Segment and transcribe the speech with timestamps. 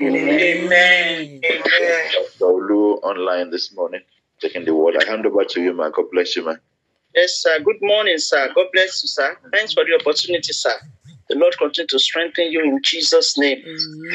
[0.00, 1.40] Amen.
[1.44, 2.10] Amen.
[2.40, 4.00] Olu online this morning,
[4.40, 4.96] taking the word.
[5.00, 5.90] I hand over to you, man.
[5.94, 6.58] God bless you, man.
[7.14, 7.60] Yes, sir.
[7.60, 8.50] Good morning, sir.
[8.54, 9.36] God bless you, sir.
[9.52, 10.72] Thanks for the opportunity, sir.
[11.28, 13.62] The Lord continue to strengthen you in Jesus' name.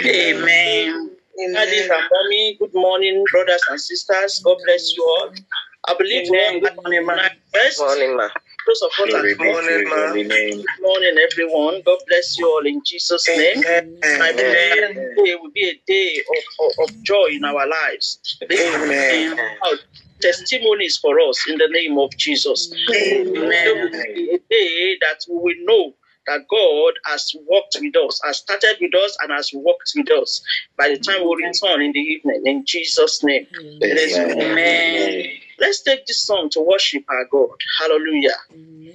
[0.06, 1.18] Amen.
[1.54, 4.42] Daddy and mommy, good morning, brothers and sisters.
[4.44, 5.32] God bless you all.
[5.88, 6.60] I believe Amen.
[6.60, 7.18] Good morning, ma.
[7.54, 8.30] First, Morning, ma.
[8.68, 10.58] Those of us Glory at be to home, his holy name.
[10.58, 11.82] good morning, everyone.
[11.86, 13.64] God bless you all in Jesus' name.
[14.04, 18.20] I believe today will be a day of, of, of joy in our lives.
[18.52, 19.38] Amen.
[20.22, 22.70] testimonies for us in the name of Jesus.
[22.90, 25.94] It will be a day that we will know
[26.28, 30.42] that God has walked with us, has started with us, and has walked with us
[30.78, 32.44] by the time we return in the evening.
[32.46, 33.48] In Jesus' name.
[33.80, 35.26] Let's, Amen.
[35.60, 37.50] let's take this song to worship our God.
[37.80, 38.36] Hallelujah.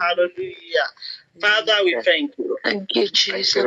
[0.00, 0.88] Hallelujah.
[1.40, 2.47] Father, we thank you.
[2.64, 3.64] Thank you, Jesus.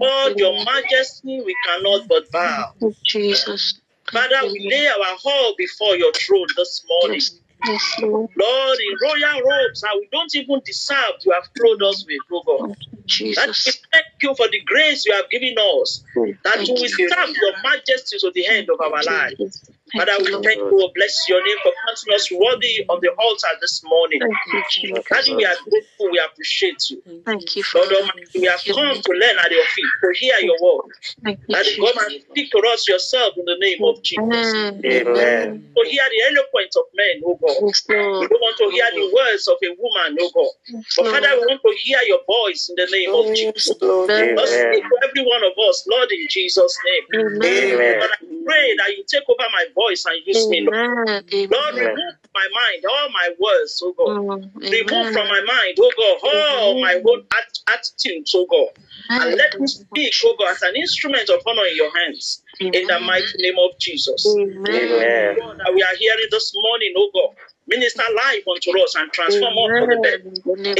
[0.00, 2.72] Lord, your majesty, we cannot but bow.
[2.80, 3.80] Thank you, Jesus.
[4.12, 7.20] Father, we lay our all before your throne this morning.
[7.20, 8.30] Yes, yes, Lord.
[8.36, 12.42] Lord, in royal robes, and we don't even deserve you have clothed us with, oh
[12.46, 12.68] God.
[12.68, 16.02] Thank you, That we thank you for the grace you have given us,
[16.44, 17.08] that Thank we will you.
[17.10, 19.34] serve your majesty to the end of our life.
[19.38, 19.70] Jesus.
[19.96, 23.48] Father, we thank you, we bless your name for counting us worthy on the altar
[23.60, 24.20] this morning.
[24.20, 25.04] Thank.
[25.08, 27.02] Daddy, we are grateful, we appreciate you.
[27.24, 28.00] Thank you, Lord Father.
[28.00, 30.92] Almighty, we have come to learn at your feet, to hear your word.
[31.24, 34.20] Thank you, Daddy, come and speak to us yourself in the name of Jesus.
[34.20, 34.82] Amen.
[34.84, 35.64] Amen.
[35.76, 37.56] To hear the eloquence of men, oh God.
[37.88, 40.52] We don't want to hear the words of a woman, oh God.
[40.96, 43.72] But Father, we want to hear your voice in the name of Jesus.
[43.80, 44.36] Lord, Amen.
[44.36, 47.20] speak to every one of us, Lord, in Jesus' name.
[47.20, 47.98] Amen.
[47.98, 50.76] Lord, I pray that you take over my voice and use me, Lord.
[50.76, 51.50] Amen.
[51.50, 54.16] Lord, remove my mind, all my words, oh God.
[54.56, 58.68] Mm, Remove from my mind, oh God, all my own at- attitudes, oh God.
[59.10, 62.42] And let me speak, oh God, as an instrument of honor in your hands.
[62.60, 64.24] In the mighty name of Jesus.
[64.36, 65.36] Amen.
[65.38, 67.36] God, that we are hearing this morning, oh God.
[67.66, 70.22] Minister life unto us and transform us for the better.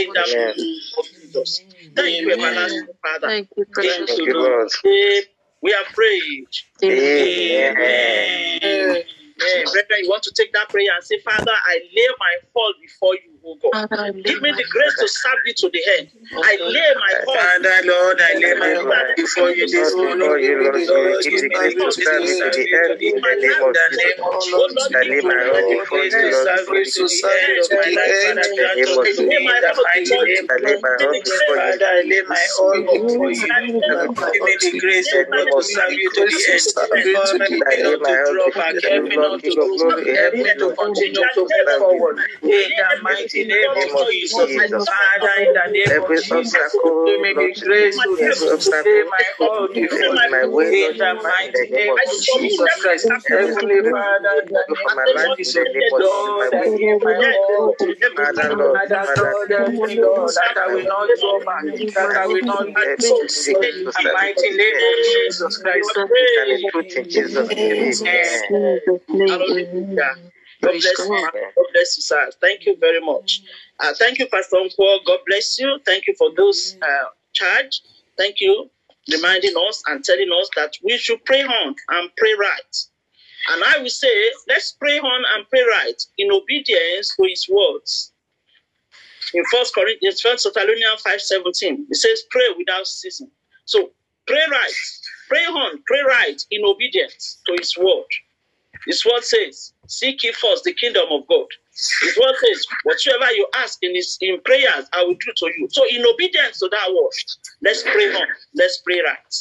[0.00, 0.58] In the name
[0.98, 1.60] of Jesus.
[1.97, 3.26] Thank you, everlasting Father.
[3.28, 4.70] Thank you, precious Thank you, Lord.
[4.84, 5.25] Lord.
[5.62, 6.48] We are prayed.
[6.84, 7.76] Amen.
[8.64, 9.02] Amen.
[9.42, 9.64] Amen.
[9.72, 13.14] Brethren, you want to take that prayer and say, Father, I lay my fall before
[13.14, 13.88] you, God.
[14.25, 16.09] Give me the grace to serve you to the end.
[16.44, 17.34] I lay my fall.
[17.36, 20.19] Father, Lord, I lay my heart before you this morning.
[20.19, 23.00] Before you, Lord, Lord, give give me me grace to serve you to the end
[23.03, 24.04] in the name of Jesus.
[24.04, 24.90] name of Lord, Jesus.
[24.94, 27.52] I lay my heart before grace you, to Lord, serve to you to the end
[27.72, 30.05] my life, Father, in the grant name of unto lay my in the fall mighty
[30.05, 30.40] before you.
[30.50, 31.78] I lay my heart before you.
[31.78, 33.49] Father, I lay my all before you.
[33.49, 33.56] Serve
[33.88, 36.64] Lord, you give me the grace, O the to serve you to the end.
[37.14, 38.75] Lord, help I me lay not my to heart before back.
[38.75, 39.82] you, Help me not to lose.
[39.84, 42.17] Help Help me me to to continue to move forward.
[42.43, 44.35] In the mighty mighty name name of of Jesus.
[44.35, 44.88] Jesus.
[44.88, 48.49] Father, in the name of Every Jesus, obstacle, give me the Lord, grace to every
[48.50, 50.50] obey obstacle my all before in my you.
[50.50, 53.11] way, In Lord, the in the mighty name name of of Jesus Christ.
[53.29, 56.05] Heavenly Father, in the Do for my name life of in Jesus, the name of
[56.08, 56.35] Jesus.
[56.37, 57.76] Lord, My I way, hear my all.
[58.17, 62.11] Father, Lord, Father, Father, God, help me, Lord, that I will not draw back, that
[62.17, 63.00] I will not help go.
[63.00, 64.58] me to seek In to the serve mighty you.
[64.58, 65.99] name of Jesus Christ.
[66.20, 67.94] You can in truth in Jesus' name.
[68.02, 68.81] Amen.
[69.29, 70.27] Hallelujah.
[70.62, 71.31] God bless you.
[71.32, 71.32] God.
[71.75, 72.31] Bless you, sir.
[72.40, 73.43] Thank you very much.
[73.81, 75.00] Uh, thank you, Pastor Uncle.
[75.06, 75.78] God bless you.
[75.87, 77.82] Thank you for those uh, charge.
[78.16, 78.70] Thank you,
[79.10, 82.76] reminding us and telling us that we should pray on and pray right.
[83.52, 84.08] And I will say,
[84.49, 88.12] let's pray on and pray right in obedience to His words.
[89.34, 93.31] In First Corinthians, First Thessalonians five seventeen, it says, "Pray without ceasing."
[93.66, 93.90] So
[94.26, 94.72] pray right,
[95.28, 98.06] pray on, pray right in obedience to His word.
[98.86, 101.46] His word says, Seek ye first the kingdom of God.
[102.02, 105.69] His word says, Whatsoever you ask in his in prayers, I will do to you.
[105.70, 107.12] So, in obedience to that word,
[107.62, 108.26] let's pray on.
[108.54, 109.34] Let's pray right.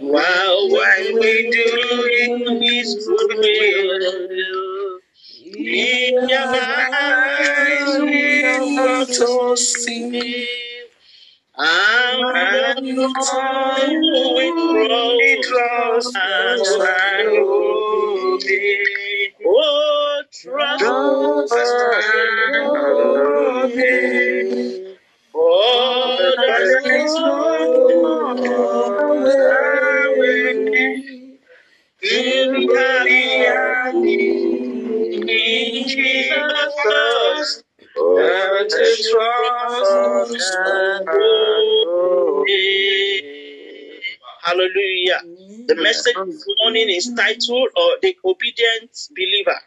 [0.00, 5.00] While While we do in His good will,
[5.44, 8.42] in their lives we
[8.76, 10.48] want to see.
[14.00, 16.62] Lord, we trust and
[17.38, 18.84] obey.
[19.46, 19.97] Oh,
[46.26, 49.58] Morning is titled or the obedient believer.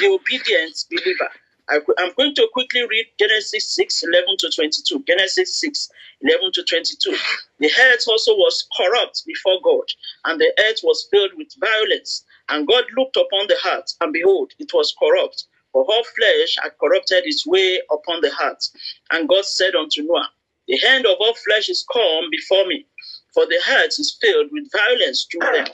[0.00, 1.28] The obedient believer.
[1.68, 5.04] I, am going to quickly read Genesis 6 11 to 22.
[5.06, 5.90] Genesis 6
[6.22, 7.16] 11 to 22.
[7.60, 9.84] The earth also was corrupt before God,
[10.24, 12.24] and the earth was filled with violence.
[12.48, 16.72] And God looked upon the heart, and behold, it was corrupt, for all flesh had
[16.80, 18.64] corrupted its way upon the heart.
[19.12, 20.30] And God said unto Noah,
[20.68, 22.86] The hand of all flesh is come before me,
[23.34, 25.66] for the earth is filled with violence through them.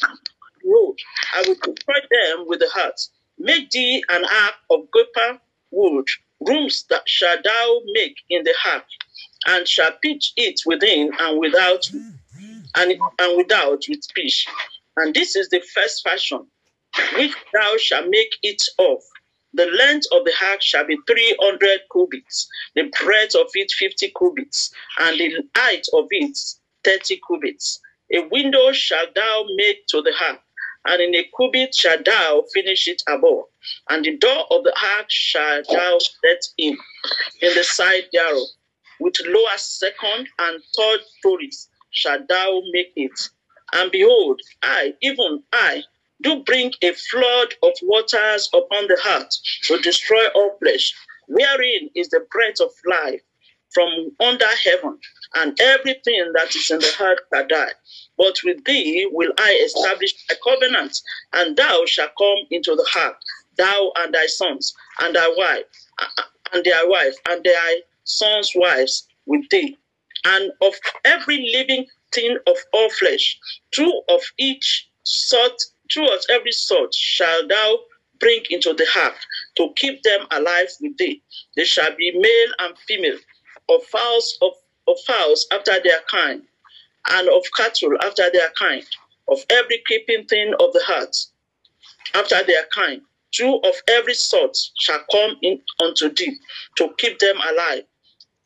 [0.63, 0.99] Behold,
[1.35, 3.01] I will destroy them with the heart.
[3.39, 5.41] Make thee an ark of gopher
[5.71, 6.07] wood,
[6.41, 8.85] rooms that shall thou make in the ark,
[9.47, 11.89] and shall pitch it within and without,
[12.77, 14.47] and, and without with pitch.
[14.97, 16.47] And this is the first fashion,
[17.17, 18.99] which thou shalt make it of.
[19.55, 24.13] The length of the ark shall be three hundred cubits, the breadth of it fifty
[24.17, 26.39] cubits, and the height of it
[26.85, 27.81] thirty cubits.
[28.13, 30.41] A window shalt thou make to the ark,
[30.87, 33.45] and in a cubit shalt thou finish it above.
[33.91, 36.77] And the door of the ark shall thou set in,
[37.43, 38.49] in the side thereof.
[39.01, 43.29] With lower second and third stories shalt thou make it.
[43.73, 45.85] And behold, I, even I,
[46.23, 49.31] do bring a flood of waters upon the earth
[49.65, 50.95] to destroy all flesh,
[51.29, 53.21] wherein is the breath of life
[53.73, 54.99] from under heaven,
[55.35, 57.73] and everything that is in the heart shall die.
[58.17, 60.99] But with thee will I establish a covenant,
[61.33, 63.17] and thou shalt come into the heart,
[63.57, 65.65] thou and thy sons, and thy wife,
[66.53, 69.77] and their wife, and thy sons' wives with thee.
[70.25, 70.75] And of
[71.05, 73.39] every living thing of all flesh,
[73.71, 75.61] two of each sort,
[75.91, 77.79] two of every sort shall thou
[78.19, 79.15] bring into the ark
[79.57, 81.23] to keep them alive with thee.
[81.57, 83.19] They shall be male and female,
[83.69, 84.53] of fowls of,
[84.87, 86.43] of fowls after their kind,
[87.11, 88.85] and of cattle after their kind,
[89.29, 91.17] of every creeping thing of the heart
[92.15, 93.03] after their kind.
[93.33, 96.37] Two of every sort shall come in unto thee
[96.77, 97.85] to keep them alive.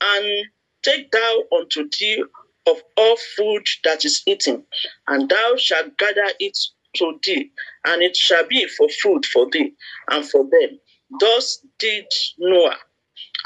[0.01, 0.47] And
[0.83, 2.25] take thou unto thee
[2.69, 4.65] of all food that is eaten,
[5.07, 6.59] and thou shalt gather it
[6.97, 7.51] to thee,
[7.87, 9.73] and it shall be for food for thee
[10.11, 10.79] and for them.
[11.21, 12.07] Thus did
[12.39, 12.77] Noah,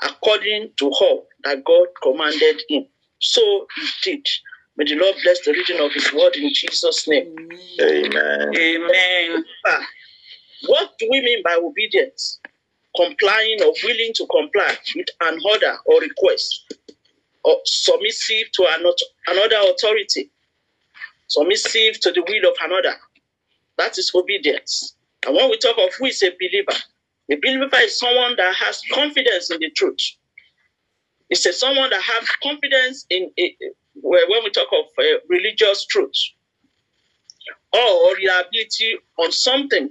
[0.02, 2.86] according to all that God commanded him.
[3.20, 4.26] So he did.
[4.76, 7.34] May the Lord bless the reading of his word in Jesus' name.
[7.80, 8.52] Amen.
[8.56, 9.44] Amen.
[9.66, 9.86] Ah,
[10.66, 12.40] What do we mean by obedience?
[12.96, 16.74] Complying or willing to comply with an order or request,
[17.44, 18.96] or submissive to another,
[19.28, 20.30] another authority,
[21.28, 22.96] submissive to the will of another.
[23.78, 24.94] That is obedience.
[25.26, 26.78] And when we talk of who is a believer,
[27.30, 30.00] A believer is someone that has confidence in the truth.
[31.28, 33.56] It's a someone that has confidence in a,
[33.96, 36.14] when we talk of uh, religious truth
[37.72, 39.90] or reliability on something.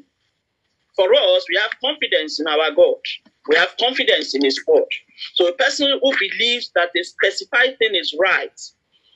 [0.95, 2.95] For us, we have confidence in our God.
[3.49, 4.85] We have confidence in His word.
[5.33, 8.59] So a person who believes that a specified thing is right,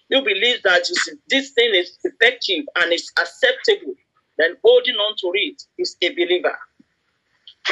[0.10, 0.84] who believes that
[1.30, 3.94] this thing is effective and is acceptable,
[4.38, 6.58] then holding on to it is a believer.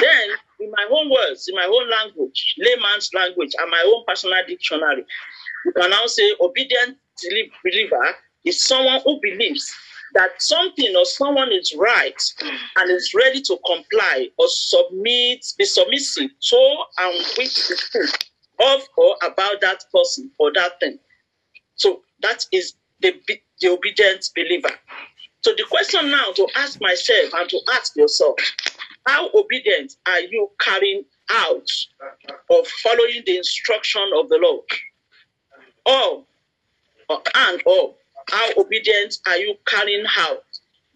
[0.02, 4.38] Then, in my own words, in my own language, layman's language, and my own personal
[4.48, 5.06] dictionary,
[5.66, 6.98] you can now say obedient
[7.64, 9.74] believer is someone who believes
[10.14, 12.22] that something or someone is right
[12.78, 18.16] and is ready to comply or submit, be submissive to and with the truth
[18.60, 20.98] of or about that person or that thing.
[21.76, 23.14] So that is the,
[23.62, 24.72] the obedient believer.
[25.42, 28.36] So the question now to ask myself and to ask yourself,
[29.08, 31.70] how obedient are you carrying out
[32.50, 34.64] of following the instruction of the Lord?
[35.86, 36.24] Or,
[37.10, 37.96] or and or
[38.30, 40.44] how obedient are you carrying out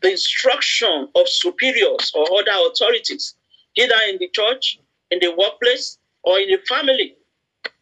[0.01, 3.35] the instruction of superiors or other authorities,
[3.75, 7.15] either in the church, in the workplace, or in the family?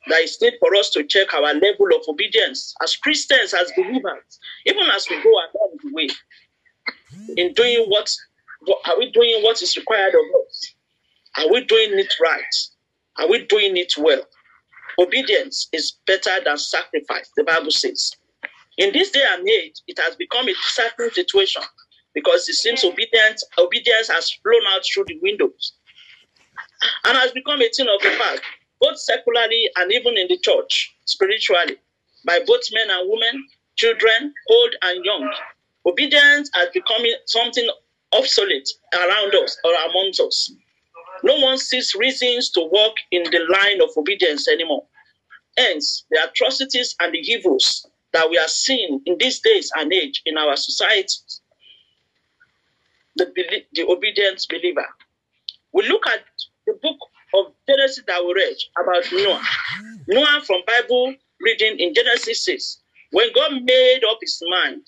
[0.07, 4.39] That is need for us to check our level of obedience as Christians, as believers,
[4.65, 6.09] even as we go along the way
[7.38, 8.15] in doing what
[8.86, 10.74] are we doing what is required of us?
[11.38, 12.56] Are we doing it right?
[13.18, 14.22] Are we doing it well?
[15.00, 18.12] Obedience is better than sacrifice, the Bible says.
[18.78, 21.62] In this day and age, it has become a certain situation
[22.13, 25.74] because it seems obedience, obedience has flown out through the windows
[27.06, 28.42] and has become a thing of the past,
[28.82, 31.78] both secularly and even in the church, spiritually,
[32.25, 35.32] by both men and women, children, old and young.
[35.86, 37.68] Obedience has become something
[38.13, 40.51] obsolete around us or amongst us.
[41.24, 44.86] No one sees reasons to walk in the line of obedience anymore.
[45.58, 50.22] Hence, the atrocities and the evils that we are seeing in these days and age
[50.25, 51.13] in our society,
[53.16, 53.25] the,
[53.74, 54.86] the obedient believer.
[55.74, 56.22] We look at
[56.66, 56.98] the book
[57.36, 59.44] of Genesis that we read about Noah.
[60.08, 62.80] Noah from Bible reading in Genesis 6,
[63.12, 64.86] when God made up his mind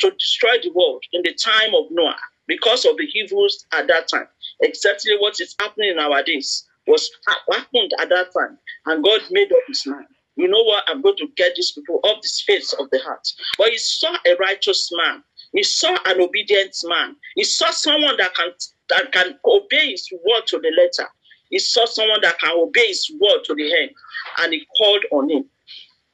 [0.00, 2.16] to destroy the world in the time of Noah
[2.50, 4.28] because of the evils at that time,
[4.60, 7.10] exactly what is happening in our days was
[7.50, 10.06] happened at that time, and God made up his mind
[10.40, 10.84] you know what?
[10.88, 13.28] I'm going to get these people off the face of the heart.
[13.58, 15.22] But he saw a righteous man.
[15.52, 17.16] He saw an obedient man.
[17.36, 18.50] He saw someone that can
[18.88, 21.10] that can obey his word to the letter.
[21.50, 23.90] He saw someone that can obey his word to the end,
[24.38, 25.44] and he called on him.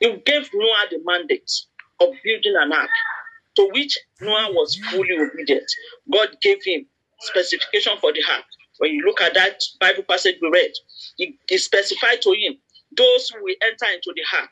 [0.01, 1.51] He gave Noah the mandate
[2.01, 2.91] of building an ark,
[3.57, 5.65] to which Noah was fully obedient.
[6.13, 6.87] God gave him
[7.21, 8.45] specification for the ark.
[8.79, 10.73] When you look at that Bible passage we read,
[11.17, 12.59] he, he specified to him
[12.97, 14.51] those who will enter into the ark.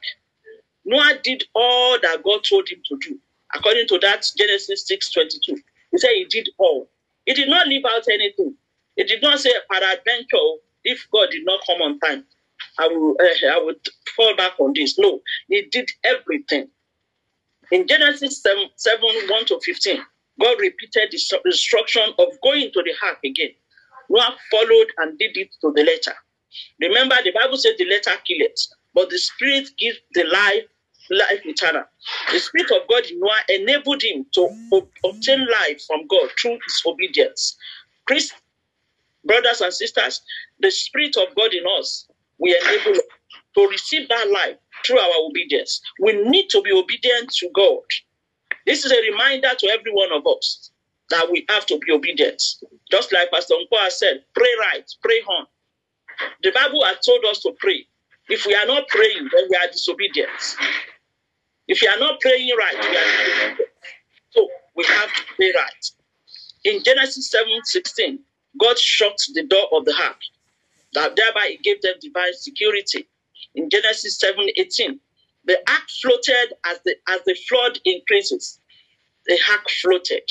[0.84, 3.18] Noah did all that God told him to do.
[3.54, 5.56] According to that Genesis 6 22.
[5.92, 6.88] He said he did all.
[7.26, 8.56] He did not leave out anything.
[8.96, 10.38] He did not say, peradventure,
[10.84, 12.24] if God did not come on time,
[12.78, 13.80] I will, uh, I would
[14.16, 14.98] fall back on this.
[14.98, 16.68] No, he did everything.
[17.72, 19.98] In Genesis 7, 7 1 to 15,
[20.40, 23.50] God repeated the instruction of going to the ark again.
[24.10, 26.14] Noah followed and did it to the letter.
[26.80, 30.64] Remember, the Bible says the letter killeth, but the Spirit gives the life,
[31.10, 31.84] life eternal.
[32.32, 36.58] The Spirit of God in Noah enabled him to ob- obtain life from God through
[36.66, 37.56] his obedience.
[38.06, 38.34] Christ,
[39.24, 40.22] brothers and sisters,
[40.60, 43.00] the Spirit of God in us, we enable
[43.56, 44.56] to receive that life
[44.86, 45.80] through our obedience.
[46.00, 47.80] We need to be obedient to God.
[48.66, 50.70] This is a reminder to every one of us
[51.10, 52.42] that we have to be obedient.
[52.90, 55.46] Just like Pastor Nkwa said, pray right, pray on.
[56.42, 57.86] The Bible has told us to pray.
[58.28, 60.30] If we are not praying, then we are disobedient.
[61.68, 63.70] If you are not praying right, we are disobedient.
[64.30, 65.86] So we have to pray right.
[66.64, 68.18] In Genesis 7 16,
[68.60, 70.18] God shut the door of the ark.
[70.94, 73.08] That thereby he gave them divine security.
[73.54, 75.00] In Genesis 7 18,
[75.44, 78.60] the ark floated as the as the flood increases.
[79.26, 80.22] The ark floated.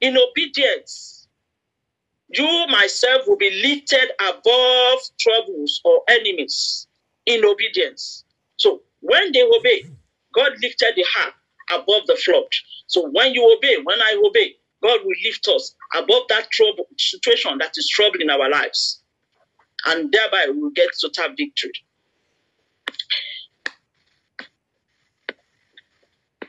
[0.00, 1.26] In obedience,
[2.28, 6.86] you myself will be lifted above troubles or enemies
[7.26, 8.24] in obedience.
[8.56, 9.84] So when they obey,
[10.34, 11.34] God lifted the ark
[11.70, 12.48] above the flood.
[12.86, 17.58] So when you obey, when I obey, God will lift us above that trouble situation
[17.58, 19.02] that is troubling our lives.
[19.86, 21.72] And thereby we will get total victory.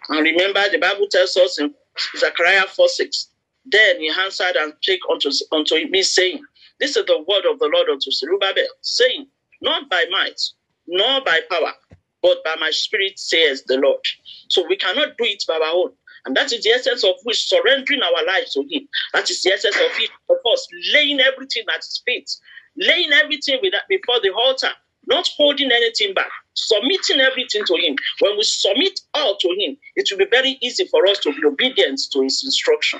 [0.10, 1.74] And remember, the Bible tells us in
[2.18, 3.30] Zechariah 4 6
[3.72, 6.42] then he answered and spake unto, unto me, saying,
[6.80, 9.28] This is the word of the Lord unto Zerubbabel, saying,
[9.62, 10.40] Not by might,
[10.88, 11.74] nor by power,
[12.22, 14.02] but by my spirit, says the Lord.
[14.50, 15.92] So we cannot do it by our own.
[16.26, 18.88] And that is the essence of which surrendering our lives to Him.
[19.14, 22.30] That is the essence of it, of us laying everything at His feet,
[22.76, 24.72] laying everything before the altar,
[25.08, 27.96] not holding anything back, submitting everything to Him.
[28.20, 31.46] When we submit all to Him, it will be very easy for us to be
[31.46, 33.00] obedient to His instruction.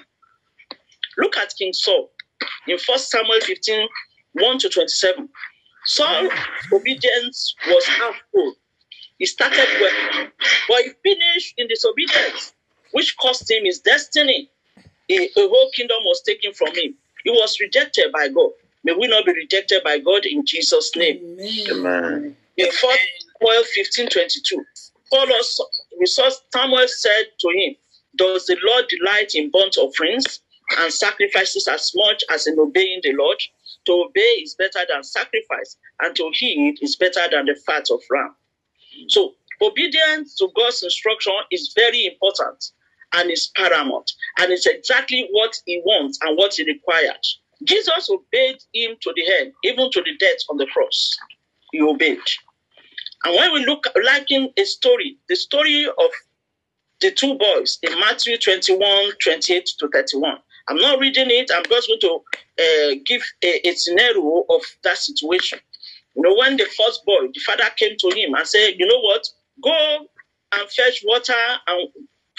[1.18, 2.10] Look at King Saul
[2.68, 3.88] in 1 Samuel 15
[4.34, 5.30] 1 to 27.
[5.86, 6.32] Saul's
[6.72, 8.54] obedience was half full.
[9.18, 10.28] He started well,
[10.70, 12.54] but he finished in disobedience,
[12.92, 14.50] which cost him his destiny.
[15.10, 16.96] A, a whole kingdom was taken from him.
[17.24, 18.52] He was rejected by God.
[18.84, 21.38] May we not be rejected by God in Jesus' name.
[21.72, 22.36] Amen.
[22.58, 22.98] In 1
[23.42, 24.66] Samuel 15 22,
[25.12, 25.64] Paul also,
[26.00, 27.76] we saw Samuel said to him,
[28.16, 30.42] Does the Lord delight in burnt offerings
[30.78, 33.42] and sacrifices as much as in obeying the Lord?
[33.86, 38.02] To obey is better than sacrifice, and to heed is better than the fat of
[38.10, 38.36] ram.
[39.08, 42.72] So, obedience to God's instruction is very important
[43.14, 47.40] and is paramount, and it's exactly what He wants and what He requires.
[47.64, 51.18] Jesus obeyed Him to the end, even to the death on the cross.
[51.72, 52.20] He obeyed.
[53.26, 56.12] And when we look like in a story, the story of
[57.00, 60.38] the two boys in Matthew 21, 28 to 31.
[60.68, 62.22] I'm not reading it, I'm just going to
[62.60, 65.60] uh, give a, a scenario of that situation.
[66.16, 69.00] You know, when the first boy, the father came to him and said, You know
[69.00, 69.28] what?
[69.64, 70.08] Go
[70.54, 71.34] and fetch water
[71.68, 71.90] and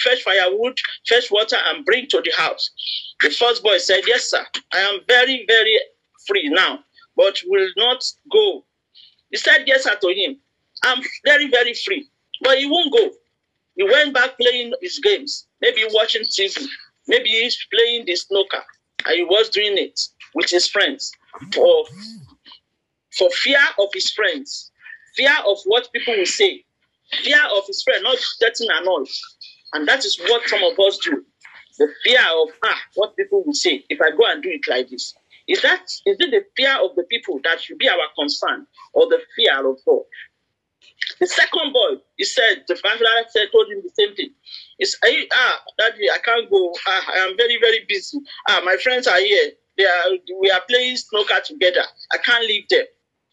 [0.02, 2.70] fetch firewood, fetch water and bring to the house.
[3.20, 4.44] The first boy said, Yes, sir.
[4.72, 5.78] I am very, very
[6.26, 6.80] free now,
[7.16, 8.64] but will not go.
[9.30, 10.36] He said, Yes, sir, to him.
[10.84, 12.08] I'm very, very free.
[12.42, 13.10] But he won't go.
[13.76, 16.66] He went back playing his games, maybe watching TV,
[17.06, 18.62] maybe he's playing the snooker,
[19.06, 19.98] and he was doing it
[20.34, 21.12] with his friends
[21.54, 21.84] for,
[23.16, 24.70] for fear of his friends,
[25.16, 26.64] fear of what people will say,
[27.22, 29.08] fear of his friend not getting annoyed.
[29.72, 31.24] And that is what some of us do.
[31.78, 34.88] The fear of ah, what people will say if I go and do it like
[34.90, 35.14] this.
[35.48, 39.06] Is that is it the fear of the people that should be our concern or
[39.08, 40.02] the fear of God?
[41.20, 44.30] The second boy, he said, the father said, told him the same thing.
[44.78, 44.96] It's
[45.32, 46.74] ah, daddy, I can't go.
[46.86, 48.18] Ah, I am very, very busy.
[48.48, 49.52] Ah, my friends are here.
[49.78, 50.10] They are
[50.40, 51.82] we are playing snooker together.
[52.12, 52.84] I can't leave them.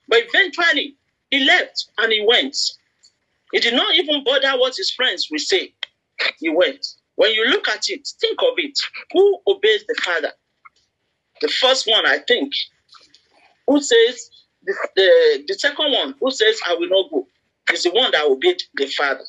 [0.08, 0.96] But eventually
[1.32, 2.58] he left and he went.
[3.52, 5.74] He did not even bother what his friends will say.
[6.40, 6.86] He went.
[7.16, 8.80] When you look at it, think of it.
[9.14, 10.32] Who obeys the father?
[11.42, 12.54] The first one, I think.
[13.68, 14.30] Who says
[14.64, 17.28] the, the, the second one, who says, I will not go,
[17.74, 19.26] is the one that obeyed the father.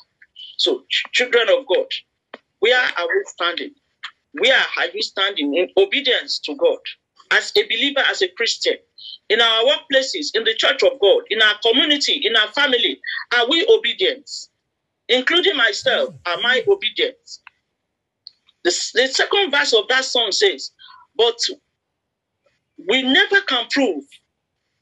[0.58, 1.86] So, ch- children of God,
[2.60, 3.72] where are we standing?
[4.34, 6.78] Where are you standing in obedience to God?
[7.32, 8.76] As a believer, as a Christian,
[9.28, 13.00] in our workplaces, in the church of God, in our community, in our family,
[13.36, 14.30] are we obedient?
[15.08, 17.16] Including myself, am I obedient?
[18.64, 20.72] The, the second verse of that song says,
[21.16, 21.38] But
[22.88, 24.04] we never can prove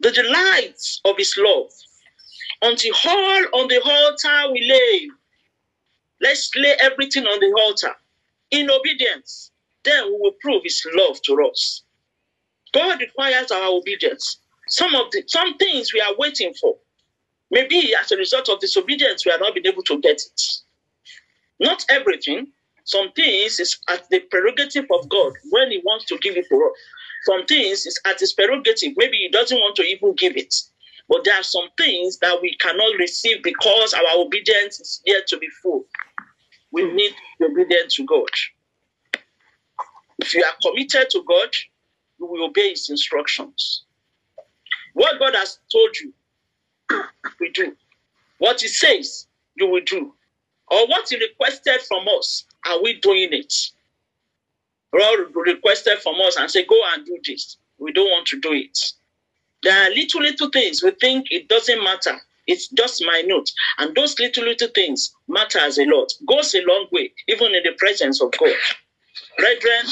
[0.01, 1.71] the delights of his love
[2.63, 5.09] until all on the altar we lay.
[6.23, 7.95] Let's lay everything on the altar
[8.51, 9.51] in obedience.
[9.85, 11.83] Then we will prove his love to us.
[12.75, 14.39] God requires our obedience.
[14.69, 16.77] Some of the some things we are waiting for.
[17.51, 20.43] Maybe as a result of disobedience, we have not been able to get it.
[21.61, 22.49] Not everything.
[22.85, 26.57] Some things is at the prerogative of God when He wants to give it to
[26.57, 26.79] us.
[27.25, 28.93] Some things is at His prerogative.
[28.97, 30.55] Maybe He doesn't want to even give it.
[31.09, 35.39] But there are some things that we cannot receive because our obedience is yet to
[35.39, 35.85] be full.
[36.73, 38.29] We need to be obedient to God.
[40.19, 41.51] If you are committed to God,
[42.19, 43.85] you will obey His instructions.
[44.95, 46.13] What God has told you,
[47.41, 47.77] we do.
[48.39, 50.15] What He says, you will do.
[50.69, 53.53] Or what He requested from us, are we doing it?
[54.93, 57.57] God requested from us and say, go and do this.
[57.79, 58.79] We don't want to do it.
[59.63, 62.17] There are little, little things we think it doesn't matter.
[62.47, 63.51] It's just minute.
[63.79, 66.13] And those little, little things matters a lot.
[66.29, 68.55] Goes a long way, even in the presence of God.
[69.39, 69.87] Brethren,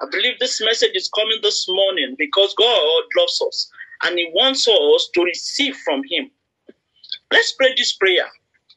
[0.00, 3.70] I believe this message is coming this morning because God loves us
[4.04, 6.30] and He wants us to receive from Him.
[7.32, 8.26] Let's pray this prayer.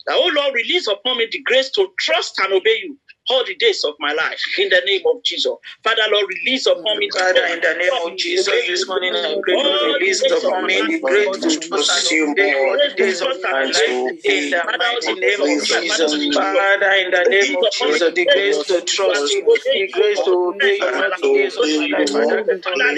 [0.08, 2.98] That, oh Lord, release upon me the grace to trust and obey you
[3.32, 5.52] all the days of my life in the name of Jesus.
[5.84, 7.10] Father, Lord, release upon me.
[7.16, 9.56] Father, in the name of Jesus, this morning I pray
[10.00, 12.78] release upon me the great to trust you more.
[12.78, 13.76] the days of my life.
[14.24, 18.82] In the mighty name of Jesus, Father, in the name of Jesus, the grace to
[18.84, 22.48] trust you, the grace to obey you the days of my life.
[22.64, 22.90] Father,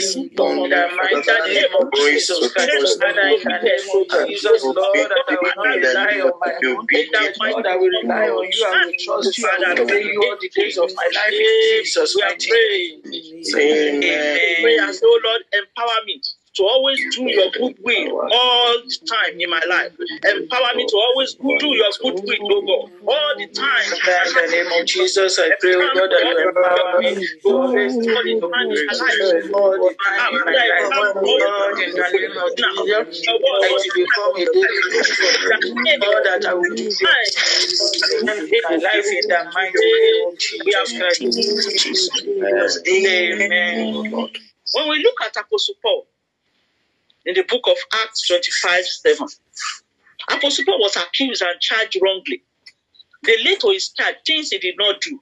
[0.41, 5.25] in the mighty name of Jesus Christ, Father, in the name of Jesus, Lord, that
[5.29, 6.87] I will not rely on my own
[7.51, 10.37] Lord, I will rely on you, I will trust you, I will obey you all
[10.41, 11.33] the days of my life.
[11.33, 13.01] In Jesus' We are mighty praying.
[13.05, 14.63] name.
[14.63, 16.21] Pray and say, oh Lord, empower me
[16.55, 19.91] to always do your good will all the time in my life.
[20.25, 23.87] Empower me to always do your good will, oh God, all the time.
[24.27, 27.97] In the name of Jesus, I pray, oh God, that you empower me to always
[27.97, 28.83] do your good will
[29.53, 30.89] all the time in my life.
[31.21, 32.93] Lord, in the name of Jesus,
[33.71, 35.97] let it become a daily thing for me.
[36.05, 37.09] Lord, that I will do your
[38.63, 40.93] my life in the mighty name of Jesus
[42.39, 42.87] Christ.
[42.87, 43.93] Amen.
[44.73, 46.07] When we look at Apostle Paul
[47.25, 49.27] in the book of Acts 25 7,
[50.31, 52.43] Apostle Paul was accused and charged wrongly.
[53.23, 55.19] They laid to his charge things he did not do.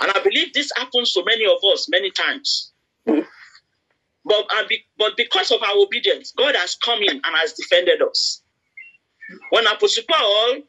[0.00, 2.72] And I believe this happens to many of us many times.
[3.06, 8.42] But, be, but because of our obedience, God has come in and has defended us.
[9.50, 10.62] When Apostle Paul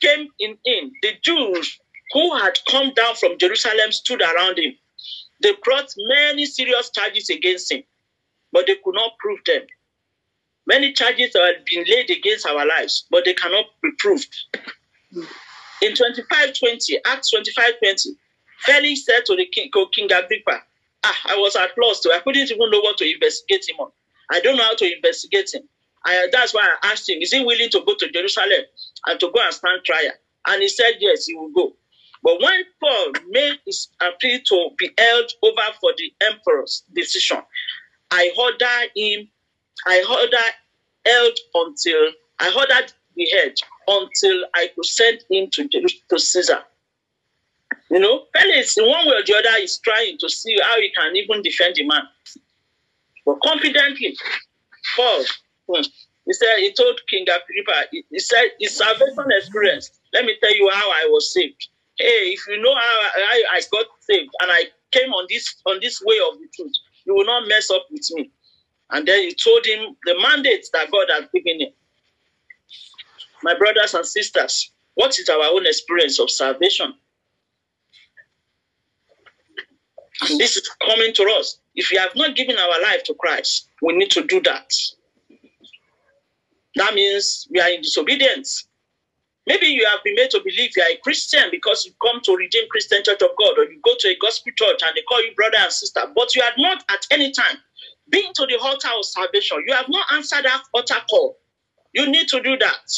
[0.00, 1.78] came in, in, the Jews
[2.12, 4.72] who had come down from Jerusalem stood around him.
[5.42, 7.82] They brought many serious charges against him,
[8.52, 9.62] but they could not prove them.
[10.66, 14.34] Many charges had been laid against our lives, but they cannot be proved.
[15.82, 18.16] In 2520, Acts 2520,
[18.60, 20.62] Felix said to the king, King Agrippa,
[21.04, 22.12] ah, I was at loss too.
[22.14, 23.90] I couldn't even know what to investigate him on.
[24.30, 25.62] I don't know how to investigate him.
[26.04, 28.62] I, that's why I asked him, is he willing to go to Jerusalem
[29.06, 30.12] and to go and stand trial?
[30.46, 31.74] And he said, yes, he will go.
[32.22, 37.38] But when Paul made his appeal to be held over for the emperor's decision,
[38.12, 39.28] I ordered him,
[39.86, 40.54] I ordered
[41.06, 43.54] held until, I ordered the head
[43.88, 46.62] until I could send him to, to Caesar.
[47.90, 50.90] You know, Felix, in one way or the other, is trying to see how he
[50.90, 52.02] can even defend the man.
[53.24, 54.14] But confidently,
[54.94, 55.24] Paul,
[55.68, 55.82] hmm,
[56.26, 60.54] he said, he told King Agrippa, he, he said, his salvation experience, let me tell
[60.54, 61.68] you how I was saved.
[61.98, 65.78] Hey, if you know how I, I got saved and I came on this on
[65.80, 66.72] this way of the truth,
[67.04, 68.30] you will not mess up with me.
[68.90, 71.72] And then he told him the mandate that God has given him.
[73.42, 76.94] My brothers and sisters, what is our own experience of salvation?
[80.28, 81.58] And this is coming to us.
[81.74, 84.70] If we have not given our life to Christ, we need to do that.
[86.76, 88.66] That means we are in disobedience.
[89.46, 92.36] Maybe you have been made to believe you are a Christian because you come to
[92.36, 95.22] Redeemed Christian Church of God or you go to a gospel church and they call
[95.24, 97.56] you brother and sister, but you have not at any time
[98.08, 99.64] been to the altar of salvation.
[99.66, 101.38] You have not answered that altar call.
[101.92, 102.90] You need to do that.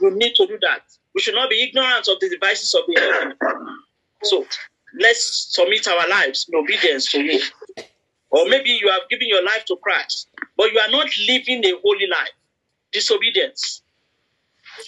[0.00, 0.82] You need to do that.
[1.14, 3.34] We should not be ignorant of the devices of the enemy.
[4.22, 4.46] So
[4.98, 7.40] let's submit our lives in obedience to you.
[8.30, 11.72] Or maybe you have given your life to Christ, but you are not living a
[11.82, 12.30] holy life.
[12.92, 13.81] Disobedience.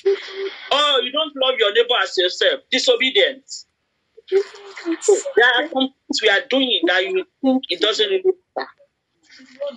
[0.70, 2.60] Oh, you don't love your neighbor as yourself.
[2.70, 3.66] Disobedience.
[4.30, 4.40] There
[5.46, 8.22] are some things we are doing that you think it doesn't really
[8.56, 8.68] matter.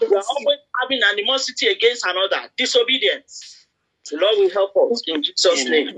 [0.01, 2.49] We are always having animosity against another.
[2.57, 3.67] Disobedience.
[4.09, 5.89] The Lord will help us in Jesus' name.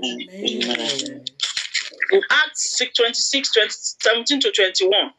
[2.12, 5.10] In Acts 6, 26, 20, 17 to 21.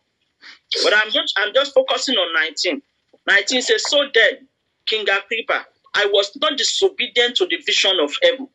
[0.83, 2.81] But I'm just I'm just focusing on 19.
[3.27, 4.47] 19 says, So then,
[4.85, 8.47] King Agrippa, I was not disobedient to the vision of heaven.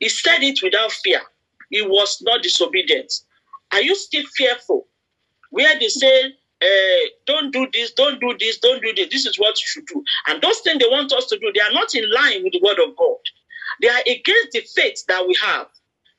[0.00, 1.22] He said it without fear.
[1.70, 3.12] He was not disobedient.
[3.72, 4.88] Are you still fearful?
[5.50, 9.38] Where they say, eh, don't do this, don't do this, don't do this, this is
[9.38, 10.04] what you should do.
[10.28, 12.60] And those things they want us to do, they are not in line with the
[12.64, 13.18] word of God.
[13.82, 15.68] They are against the faith that we have.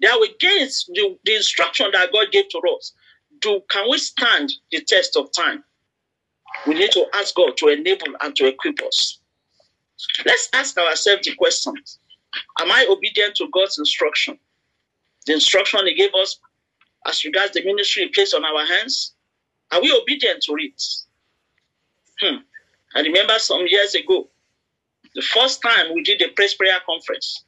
[0.02, 2.94] They are against the, the instruction that God gave to us.
[3.42, 5.64] Do can we stand the test of time?
[6.68, 9.20] We need to ask God to enable and to equip us.
[10.26, 12.00] Let's ask ourselves the questions.
[12.60, 14.38] Am I obedient to God's instruction?
[15.26, 16.40] The instruction He gave us
[17.06, 19.14] as regards the ministry He placed on our hands?
[19.72, 20.84] Are we obedient to it?
[22.20, 22.38] Hmm.
[22.96, 24.30] I remember some years ago,
[25.16, 27.44] the first time we did a praise prayer conference.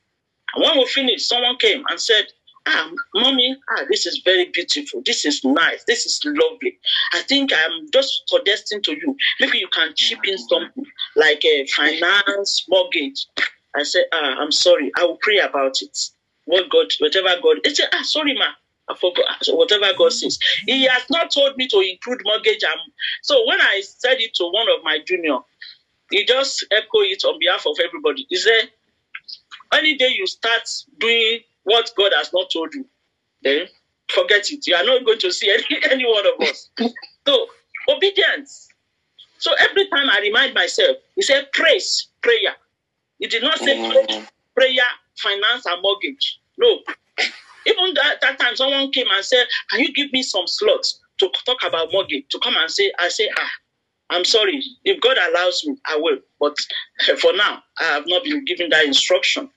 [0.55, 2.25] And when we finished, someone came and said,
[2.65, 5.01] Ah, mommy, ah, this is very beautiful.
[5.05, 5.83] This is nice.
[5.85, 6.77] This is lovely.
[7.11, 10.85] I think I'm just suggesting to you, maybe you can chip in something
[11.17, 13.27] like a finance mortgage.
[13.75, 14.91] I said, ah, I'm sorry.
[14.97, 15.97] I will pray about it.
[16.45, 17.57] What God, whatever God.
[17.63, 18.47] They said, ah, sorry, ma.
[18.89, 20.39] I forgot so whatever God says.
[20.67, 22.63] He has not told me to include mortgage.
[22.63, 22.81] And
[23.23, 25.39] so when I said it to one of my junior,
[26.11, 28.25] he just echo it on behalf of everybody.
[28.29, 28.69] He said,
[29.73, 30.63] any day you start
[30.99, 32.85] doing what God has not told you,
[33.43, 33.67] then
[34.09, 34.67] forget it.
[34.67, 36.69] You are not going to see any, any one of us.
[37.27, 37.47] so
[37.89, 38.69] obedience.
[39.39, 42.55] So every time I remind myself, he said praise, prayer.
[43.23, 44.83] He did not say praise, prayer,
[45.17, 46.41] finance, and mortgage.
[46.57, 46.79] No.
[47.65, 51.29] Even that, that time someone came and said, Can you give me some slots to
[51.45, 52.25] talk about mortgage?
[52.31, 53.49] To come and say, I say, ah,
[54.09, 54.61] I'm sorry.
[54.83, 56.17] If God allows me, I will.
[56.37, 56.57] But
[57.21, 59.49] for now, I have not been given that instruction.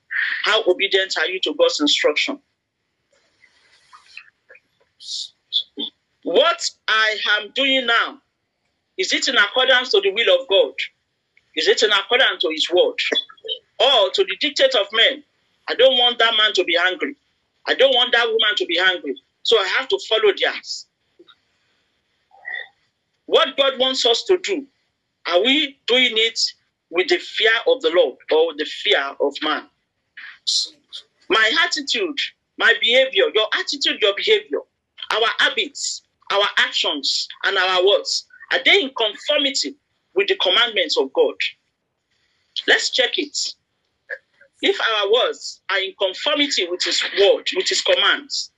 [0.45, 2.39] How obedient are you to God's instruction?
[6.23, 8.19] What I am doing now,
[8.97, 10.71] is it in accordance to the will of God?
[11.57, 12.95] Is it in accordance to His word?
[13.79, 15.23] Or to the dictate of men?
[15.67, 17.15] I don't want that man to be angry.
[17.67, 19.15] I don't want that woman to be angry.
[19.43, 20.87] So I have to follow theirs.
[23.25, 24.65] What God wants us to do,
[25.27, 26.39] are we doing it
[26.89, 29.65] with the fear of the Lord or the fear of man?
[31.29, 32.17] My attitude,
[32.57, 34.59] my behavior, your attitude, your behavior,
[35.11, 39.75] our habits, our actions, and our words, are they in conformity
[40.13, 41.35] with the commandments of God?
[42.67, 43.55] Let's check it.
[44.61, 48.51] If our words are in conformity with His word, with His commands,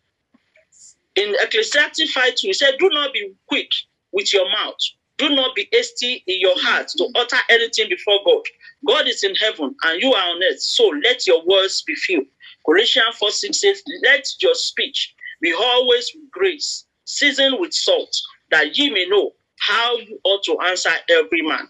[1.16, 3.70] in Ecclesiastes 5 2, He said, Do not be quick
[4.14, 4.78] with your mouth.
[5.18, 8.44] Do not be hasty in your heart to utter anything before God.
[8.88, 12.26] God is in heaven and you are on earth, so let your words be few.
[12.66, 18.16] Colossians 4 6 says, Let your speech be always with grace, seasoned with salt,
[18.52, 21.70] that ye may know how you ought to answer every man.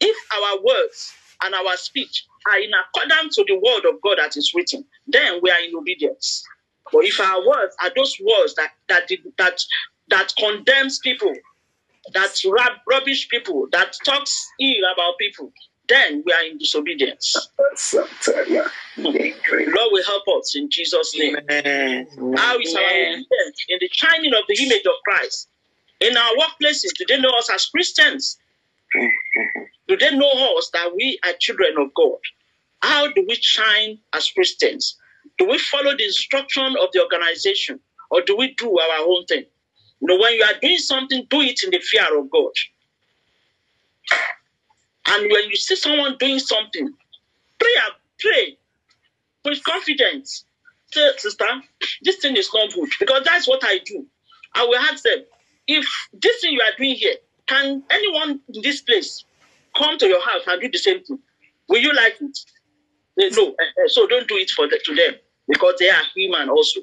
[0.00, 1.12] If our words
[1.44, 5.40] and our speech are in accordance to the word of God that is written, then
[5.42, 6.44] we are in obedience.
[6.92, 9.60] But if our words are those words that that that
[10.08, 11.32] that condemns people,
[12.14, 15.52] that rub, rubbish people, that talks ill about people,
[15.88, 17.36] then we are in disobedience.
[18.96, 21.36] Lord will help us in Jesus' name.
[21.50, 22.06] Amen.
[22.36, 25.48] How is our obedience in the shining of the image of Christ?
[26.00, 28.38] In our workplaces, do they know us as Christians?
[29.90, 32.18] Do they know us that we are children of God?
[32.80, 34.96] How do we shine as Christians?
[35.36, 39.44] Do we follow the instruction of the organization or do we do our own thing?
[40.00, 42.52] You know, when you are doing something, do it in the fear of God.
[45.06, 46.94] And when you see someone doing something,
[47.58, 47.70] pray,
[48.20, 48.58] pray
[49.44, 50.44] with confidence.
[50.92, 51.46] Say, sister,
[52.02, 54.06] this thing is not good because that's what I do.
[54.54, 55.24] I will ask them,
[55.66, 57.16] if this thing you are doing here,
[57.48, 59.24] can anyone in this place
[59.76, 61.18] come to your house and do the same thing?
[61.68, 62.38] Will you like it?
[63.16, 65.14] They, no, uh, uh, so don't do it for the, to them
[65.48, 66.80] because they are human also.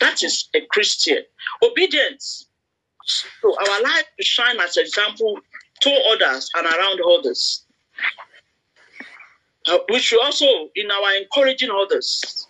[0.00, 1.22] That is a Christian.
[1.62, 2.46] Obedience.
[3.04, 5.40] So our life to shine as an example
[5.82, 7.64] to others and around others.
[9.66, 12.48] Uh, we should also, in our encouraging others,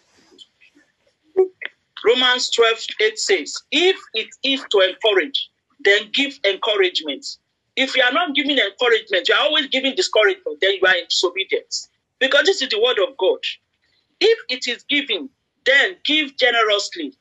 [2.05, 7.25] Romans 12 8 says, If it is to encourage, then give encouragement.
[7.76, 11.04] If you are not giving encouragement, you are always giving discouragement, then you are in
[11.08, 11.88] disobedience.
[12.20, 13.38] Because this is the word of God.
[14.20, 15.30] If it is giving,
[15.66, 17.14] then give generously.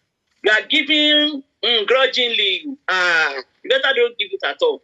[0.43, 2.65] You are giving mm, grudgingly.
[2.89, 4.81] Ah, you better don't give it at all.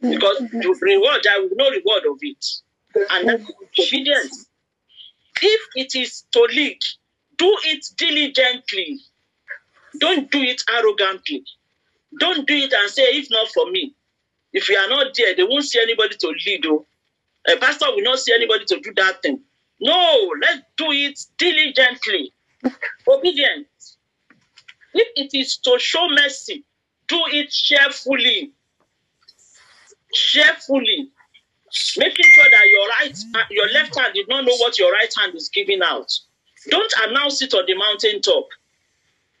[0.00, 2.46] Because the reward, there will no reward of it.
[3.10, 3.40] And that
[3.80, 4.46] obedience.
[5.42, 6.78] If it is to lead,
[7.38, 9.00] do it diligently.
[9.98, 11.44] Don't do it arrogantly.
[12.18, 13.94] Don't do it and say, if not for me.
[14.52, 16.66] If you are not there, they won't see anybody to lead.
[16.66, 16.86] Oh.
[17.48, 19.40] A pastor will not see anybody to do that thing.
[19.80, 22.32] No, let's do it diligently.
[23.08, 23.96] Obedience.
[24.94, 26.64] If it is to show mercy,
[27.08, 28.52] do it cheerfully.
[30.12, 31.10] Cheerfully.
[31.96, 35.12] Making sure that your right, uh, your left hand did not know what your right
[35.18, 36.12] hand is giving out.
[36.68, 38.46] Don't announce it on the mountaintop.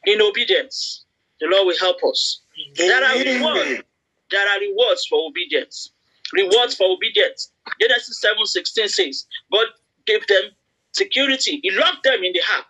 [0.06, 1.04] In obedience,
[1.40, 2.40] the Lord will help us.
[2.76, 3.82] There are rewards.
[4.32, 5.92] There are rewards for obedience.
[6.34, 7.52] Rewards for obedience.
[7.80, 9.68] Genesis 7 16 says, God
[10.06, 10.44] gave them
[10.92, 11.60] security.
[11.62, 12.66] He locked them in the ark.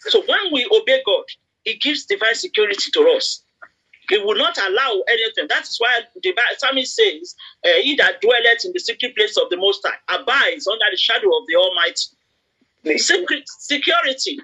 [0.00, 1.24] So when we obey God,
[1.64, 3.44] He gives divine security to us.
[4.10, 5.46] He will not allow anything.
[5.48, 7.34] That is why the psalmist says,
[7.64, 10.98] uh, He that dwelleth in the secret place of the Most High abides under the
[10.98, 12.08] shadow of the Almighty.
[12.98, 14.38] Secret, security,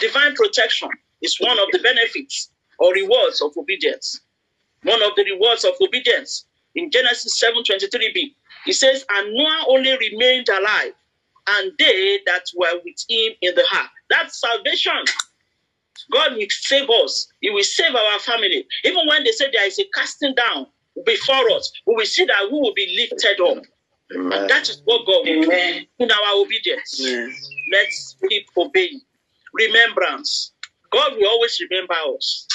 [0.00, 0.90] divine protection
[1.22, 4.20] is one of the benefits or rewards of obedience.
[4.82, 8.34] One of the rewards of obedience in Genesis 7:23b.
[8.66, 10.92] It says, And Noah only remained alive,
[11.48, 13.90] and they that were with him in the ark.
[14.10, 15.04] That's salvation.
[16.12, 17.28] God will save us.
[17.40, 18.66] He will save our family.
[18.84, 20.66] Even when they say there is a casting down
[21.04, 23.64] before us, we will see that we will be lifted up.
[24.14, 24.32] Amen.
[24.40, 25.50] And that is what God will do
[25.98, 27.00] in our obedience.
[27.72, 29.00] Let's keep obeying.
[29.52, 30.52] Remembrance.
[30.90, 32.46] God will always remember us.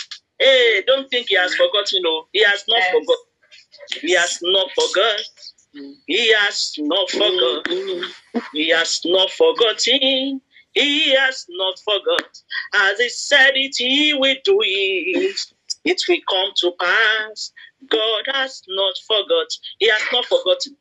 [0.44, 2.02] Hey, don't think He has forgotten.
[2.04, 2.92] No, He has not Yes.
[2.92, 3.26] forgotten.
[4.02, 5.26] He has not forgotten.
[6.08, 8.12] He has not forgotten.
[8.54, 10.42] He has not forgotten.
[10.74, 12.30] He has not forgotten.
[12.74, 15.40] As He said it, He will do it.
[15.86, 17.52] It will come to pass.
[17.90, 19.48] God has not forgotten.
[19.80, 20.78] He has not forgotten.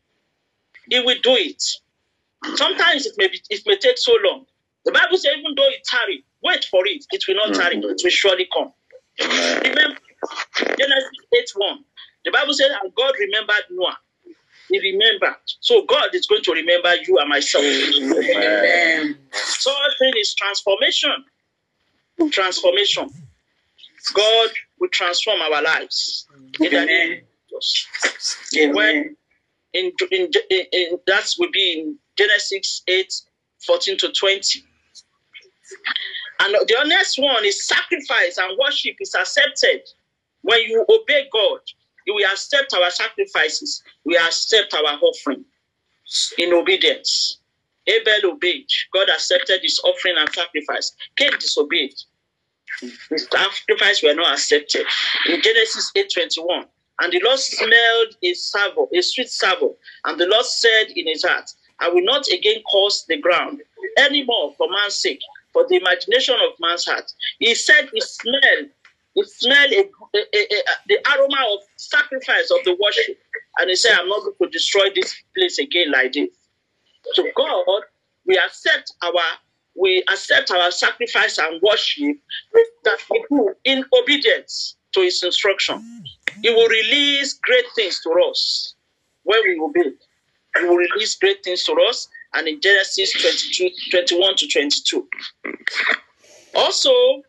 [0.91, 1.63] He will do it.
[2.57, 4.47] Sometimes it may be, it may take so long.
[4.85, 7.05] The Bible says, even though it tarry, wait for it.
[7.13, 7.77] It will not tarry.
[7.77, 7.91] Mm-hmm.
[7.91, 8.73] It will surely come.
[9.21, 9.63] Amen.
[9.63, 9.99] Remember
[10.79, 11.85] Genesis 8 1.
[12.25, 13.97] The Bible says, and God remembered Noah.
[14.69, 15.37] He remembered.
[15.61, 17.65] So God is going to remember you and myself.
[17.65, 19.19] Amen.
[19.33, 21.25] So thing is transformation.
[22.31, 23.11] Transformation.
[24.15, 26.27] God will transform our lives.
[26.61, 27.23] In the name
[27.55, 28.37] of Jesus.
[28.73, 29.17] When
[29.75, 33.13] in, in, in, in that will be in Genesis 8
[33.67, 34.65] 14 to 20.
[36.43, 39.83] And the next one is sacrifice and worship is accepted.
[40.43, 41.61] When you obey God,
[42.09, 45.45] will accept our sacrifices, we accept our offering
[46.39, 47.39] in obedience.
[47.87, 48.67] Abel obeyed.
[48.93, 50.93] God accepted his offering and sacrifice.
[51.17, 51.95] Cain disobeyed.
[53.11, 54.87] His sacrifice were not accepted.
[55.29, 56.67] In Genesis 8:21,
[57.01, 59.75] and the Lord smelled a savour, a sweet savour,
[60.05, 63.63] and the Lord said in his heart, I will not again curse the ground
[63.99, 65.21] any more for man's sake,
[65.53, 67.13] for the imagination of man's heart.
[67.39, 68.69] He said he smelled,
[69.15, 73.19] he smelled a, a, a, the aroma of sacrifice of the worship.
[73.59, 76.31] And he said, I'm not going to destroy this place again like this.
[77.15, 77.83] So God,
[78.27, 79.13] we accept our
[79.75, 82.19] we accept our sacrifice and worship
[82.85, 86.05] that we do in obedience to his instruction.
[86.43, 88.75] He will release great things to us
[89.23, 89.93] when we obey.
[90.59, 92.09] He will release great things to us.
[92.35, 95.09] And in Genesis 22, 21 to 22.
[96.55, 97.23] Also,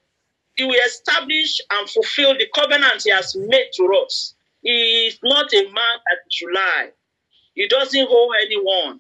[0.56, 4.36] he will establish and fulfill the covenant he has made to us.
[4.62, 6.90] He is not a man that should lie.
[7.56, 9.00] He doesn't hold anyone.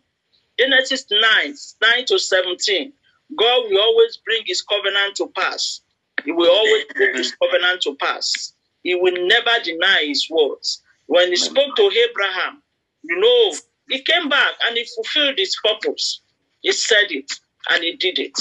[0.59, 2.93] Genesis 9, 9 to 17.
[3.35, 5.81] God will always bring his covenant to pass.
[6.23, 8.53] He will always bring his covenant to pass.
[8.83, 10.81] He will never deny his words.
[11.07, 12.61] When he spoke to Abraham,
[13.03, 13.57] you know,
[13.89, 16.21] he came back and he fulfilled his purpose.
[16.61, 17.31] He said it
[17.71, 18.39] and he did it.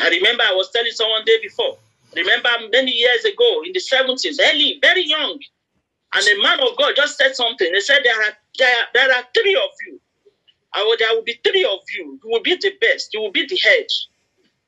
[0.00, 1.78] I remember I was telling someone day before.
[2.16, 5.38] Remember many years ago in the 70s, early, very young,
[6.14, 7.72] and a man of God just said something.
[7.72, 10.00] He said, There are, there, there are three of you.
[10.74, 12.20] I will, there will be three of you.
[12.24, 13.14] You will be the best.
[13.14, 13.86] You will be the head.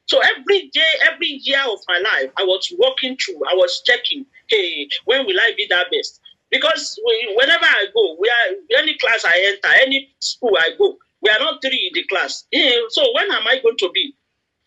[0.06, 4.26] So every day, every year of my life, I was walking through, I was checking,
[4.48, 6.20] hey, when will I be that best?
[6.54, 10.96] Because we, whenever I go, we are any class I enter, any school I go,
[11.20, 12.44] we are not three in the class.
[12.52, 14.14] Eh, So when am I going to be?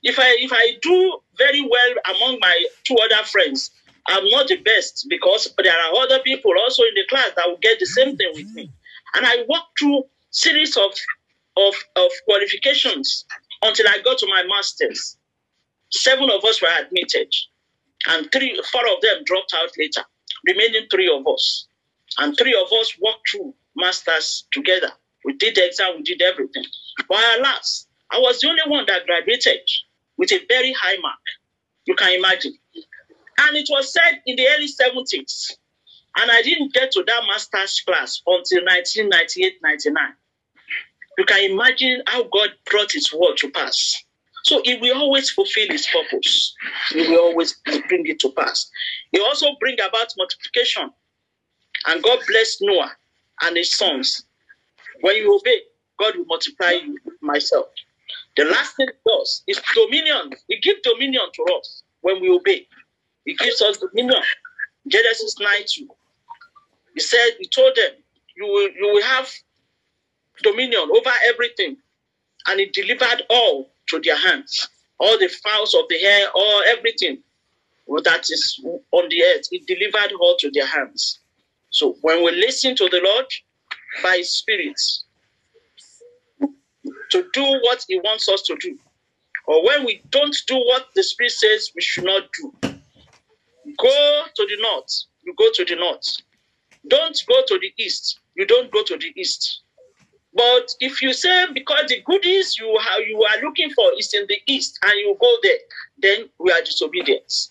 [0.04, 3.72] If I if I do very well among my two other friends,
[4.08, 7.58] I'm not the best because there are other people also in the class that will
[7.62, 8.72] get the same thing with me.
[9.16, 10.92] And I walked through series of
[11.58, 13.26] of, of qualifications
[13.64, 15.18] until I got to my masters.
[15.92, 17.34] Seven of us were admitted,
[18.10, 20.04] and three, four of them dropped out later.
[20.48, 21.67] Remaining three of us,
[22.18, 24.92] and three of us walked through masters together.
[25.26, 26.66] We did the exam, we did everything.
[27.08, 29.62] But alas, I was the only one that graduated
[30.18, 31.20] with a very high mark.
[31.86, 32.54] You can imagine.
[33.40, 35.52] And it was said in the early 70s,
[36.20, 40.14] and I didn't get to that master's class until 1998 99.
[41.18, 44.04] You can imagine how God brought his word to pass.
[44.44, 46.56] So he will always fulfill his purpose.
[46.90, 48.70] He will always bring it to pass.
[49.12, 50.92] He also bring about multiplication.
[51.88, 52.92] And God blessed Noah
[53.42, 54.26] and his sons.
[55.02, 55.62] When you obey,
[56.00, 57.68] God will multiply you myself.
[58.36, 60.32] The last thing he does is dominion.
[60.48, 62.68] He gives dominion to us when we obey.
[63.26, 64.22] He gives us dominion.
[64.88, 65.88] Genesis 9 2.
[66.94, 67.92] He said, He told them,
[68.36, 69.30] You will, you will have
[70.44, 71.78] dominion over everything.
[72.48, 74.68] And he delivered all to their hands.
[75.00, 77.20] All the fowls of the air, all everything
[78.04, 78.60] that is
[78.92, 81.20] on the earth, he delivered all to their hands.
[81.70, 83.26] So when we listen to the Lord
[84.04, 84.80] by his spirit
[87.12, 88.78] to do what he wants us to do,
[89.48, 92.54] or when we don't do what the spirit says we should not do,
[93.78, 96.18] go to the north, you go to the north.
[96.88, 99.62] Don't go to the east, you don't go to the east.
[100.34, 102.68] But if you say because the goodies you
[103.08, 105.58] you are looking for is in the east and you go there,
[105.98, 107.50] then we are disobedient.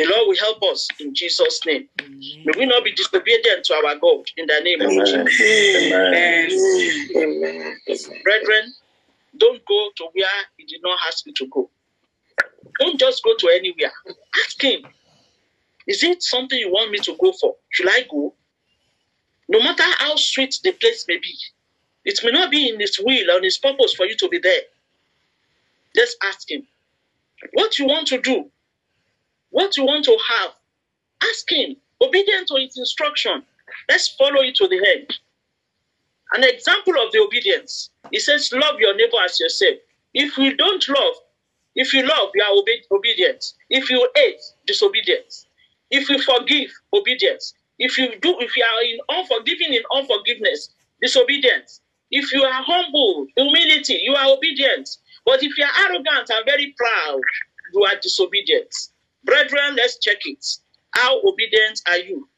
[0.00, 1.86] The Lord will help us in Jesus' name.
[1.98, 5.40] May we not be disobedient to our God in the name of Jesus.
[5.42, 6.50] Amen.
[7.16, 7.76] Amen.
[7.86, 8.22] Amen.
[8.24, 8.72] Brethren,
[9.36, 11.70] don't go to where He did not ask you to go.
[12.78, 13.92] Don't just go to anywhere.
[14.46, 14.86] Ask Him,
[15.86, 17.56] is it something you want me to go for?
[17.68, 18.34] Should I go?
[19.50, 21.36] No matter how sweet the place may be,
[22.06, 24.38] it may not be in His will or in His purpose for you to be
[24.38, 24.62] there.
[25.94, 26.66] Just ask Him
[27.52, 28.50] what you want to do,
[29.50, 30.50] what you want to have.
[31.24, 33.42] Ask Him, obedient to His instruction.
[33.88, 35.12] Let's follow it to the end.
[36.32, 39.76] An example of the obedience, He says, Love your neighbor as yourself.
[40.14, 41.14] If you don't love,
[41.74, 43.54] if you love, you are obe- obedient.
[43.70, 45.46] If you hate, disobedience.
[45.90, 47.54] If you forgive, obedience.
[47.78, 50.70] If you do, if you are in unforgiving in unforgiveness,
[51.00, 51.80] disobedience.
[52.10, 54.88] If you are humble, humility, you are obedient.
[55.24, 57.20] But if you are arrogant and very proud,
[57.74, 58.74] you are disobedient.
[59.24, 60.44] Brethren, let's check it.
[60.92, 62.28] How obedient are you?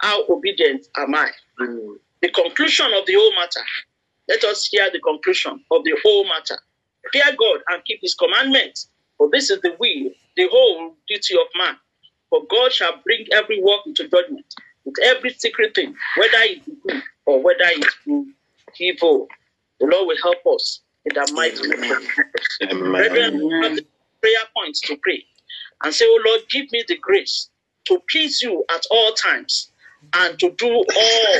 [0.00, 1.30] How obedient am I?
[1.60, 1.96] Mm.
[2.20, 3.60] The conclusion of the whole matter.
[4.28, 6.58] Let us hear the conclusion of the whole matter.
[7.12, 8.88] Fear God and keep his commandments,
[9.18, 11.76] for this is the will, the whole duty of man.
[12.30, 14.46] For God shall bring every work into judgment,
[14.84, 18.32] with every secret thing, whether it be good or whether it be
[18.80, 19.28] evil.
[19.80, 22.80] The Lord will help us in the mighty name of Jesus.
[22.80, 23.84] Brethren, we have the
[24.20, 25.24] prayer points to pray
[25.84, 27.50] and say, Oh Lord, give me the grace
[27.86, 29.72] to please you at all times
[30.14, 31.38] and to do all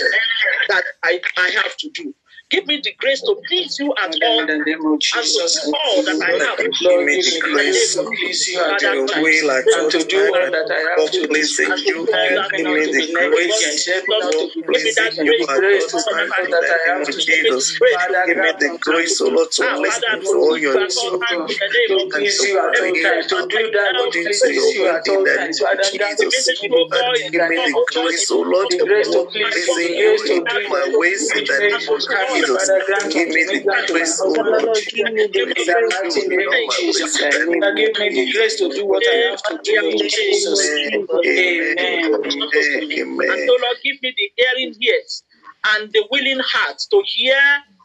[0.69, 2.15] that I, I have to do.
[2.53, 5.25] Give me the grace to please you at all In the name of and to
[5.25, 5.65] Jesus.
[5.65, 6.59] do all that I have.
[6.61, 10.69] Give me the grace to please you at your will and to do all that
[10.69, 11.33] I have to do.
[11.33, 13.81] And to do all that Help me not to be negligent.
[13.89, 15.25] Help me not to be Give me that lazy.
[15.25, 17.13] Give me grace grace to to do all do that I have to.
[17.17, 17.65] Jesus.
[17.73, 21.09] Give me the grace, O Lord, to Ah, listen to all your please you at
[21.09, 22.85] all times in the name to please you at all
[23.33, 23.97] to do that
[24.53, 25.57] you at all times.
[25.57, 26.21] Father, Jesus.
[26.21, 29.89] the grace Give me the grace, O Lord, to to please you, the
[30.29, 32.42] you in my ways in which the name of happy.
[32.47, 32.69] Jesus.
[33.13, 35.75] Give me the that to my grace, O Lord, Lord, give me the please in
[35.75, 37.21] the you mighty in name all of my Jesus.
[37.21, 39.43] ways in the name Father, of give me the grace to do what I have
[39.45, 41.07] to do in Jesus' name.
[41.25, 42.15] Amen.
[42.15, 43.31] Amen.
[43.31, 45.25] And so, Lord, give me the hearing ears
[45.77, 47.41] and the willing heart to hear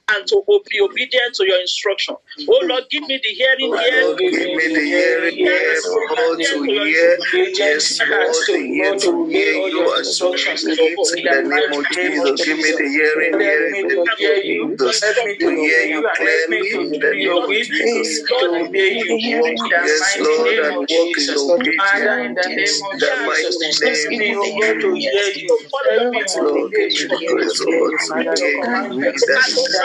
[0.09, 2.15] and to be obedient to your instruction.
[2.47, 6.07] Oh, Lord, give me the hearing Oh, ears Lord, give me the hearing ear, oh
[6.17, 7.17] Lord, to hear.
[7.33, 12.45] Yes, Lord, the ear to hear you and to believe in the name of Jesus.
[12.45, 15.01] Give me the hearing ear in the to hear name you, of Jesus.
[15.03, 17.43] help me To hear you and help me clearly to in do the your name
[17.47, 18.19] will, of Jesus.
[18.39, 19.15] to obey you.
[19.17, 21.41] In the Yes, mighty Lord, name and of walk in Jesus.
[21.49, 21.75] obedience.
[21.77, 24.75] Father, in the name of In the mighty Jesus, name help me, of oh God,
[24.81, 25.47] to hear you.
[25.87, 27.07] Help me to Lord, obey give me you.
[27.09, 28.51] the grace, Lord, to Father, hear your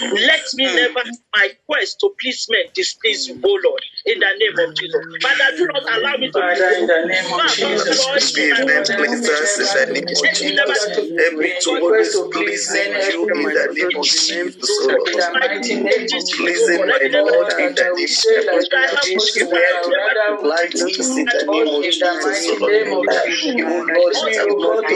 [0.00, 4.32] Let me never, in my quest to please men, displease you, oh Lord, in the
[4.40, 5.02] name of Jesus.
[5.20, 8.00] Father, do not allow me to Father, in the name of Jesus,
[8.36, 11.10] in men please in the name of let me never Jesus.
[11.36, 15.12] Me to always pleasing you in the name of Jesus, oh Lord.
[15.12, 19.36] the mighty name Pleasing my Lord in the name of Jesus.
[19.36, 22.72] You where you would like to see the name in the Jesus, oh mighty Lord.
[22.72, 23.56] name of Jesus.
[23.58, 24.94] You Help I oh will not be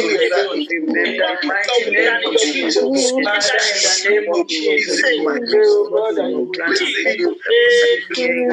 [0.00, 0.08] you
[1.04, 3.12] In the mighty name of Jesus.
[3.24, 4.96] Father, in the name of Jesus.
[4.96, 6.48] pleasing my We pray, oh God, that you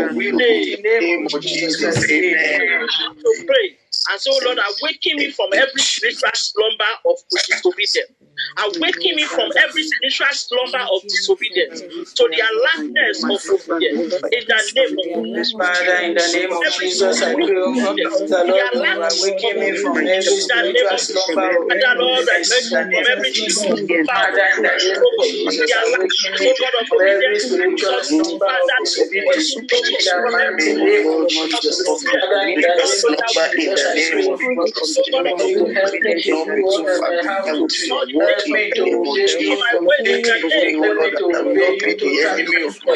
[0.10, 2.88] will grant us Pleasing you in the name of Jesus Amen.
[3.20, 3.78] to pray.
[4.12, 8.12] And so, Lord, awaken me from every spiritual slumber of disobedience.
[8.58, 11.82] Awaken me from every spiritual slumber of disobedience
[12.16, 14.12] to the alertness of obedience.
[14.32, 15.54] In the name of Jesus.
[15.58, 18.72] Father, in the name of Jesus, I pray, oh God, the Lord
[19.60, 22.52] me from every spiritual slumber of Father, Lord, I obedience.
[22.52, 23.56] in the from name every of Jesus.
[23.56, 28.00] slumber of Father, in the name of Jesus, the awaken me oh from every spiritual
[28.04, 29.56] slumber of disobedience.
[29.56, 31.78] in the name of Jesus.
[31.88, 35.06] Oh Father, in the name of Jesus, the I name pray, of oh God, oh
[35.12, 38.21] God of may you help me to do all I have to do.
[38.22, 40.50] Lord, Help me to obey you, my to way obey in the you.
[40.50, 42.42] name Help me to obey you totally